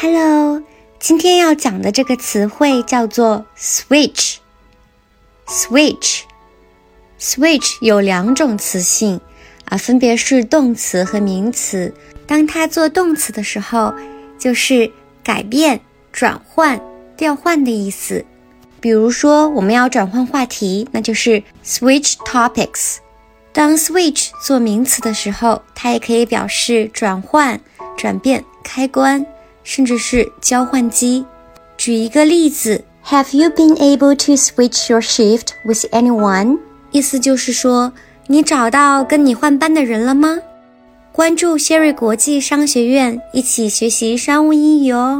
[0.00, 0.62] Hello，
[1.00, 4.36] 今天要讲的这个词汇叫做 switch。
[5.48, 6.24] switch，switch
[7.80, 9.20] 有两种词性
[9.64, 11.92] 啊，分别是动词和名词。
[12.28, 13.92] 当它做动词的时候，
[14.38, 14.92] 就是
[15.24, 15.80] 改变、
[16.12, 16.80] 转换、
[17.16, 18.24] 调换的意思。
[18.80, 22.98] 比如说，我们要转换话题，那就是 switch topics。
[23.52, 27.60] 当 switch 做名词的时候，它也可以表示转换、
[27.96, 29.26] 转变、开关。
[29.68, 31.22] 甚至是交换机。
[31.76, 36.58] 举一个例子，Have you been able to switch your shift with anyone？
[36.90, 37.92] 意思就是说，
[38.28, 40.38] 你找到跟你换班的人了吗？
[41.12, 45.16] 关注 Sherry 国际商学院，一起学习商务英语哦。